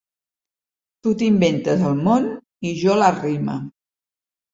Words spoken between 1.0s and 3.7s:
Tu t’inventes el món i jo la rima.